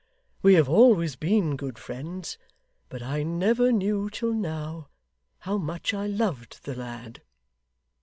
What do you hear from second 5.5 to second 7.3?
much I loved the lad.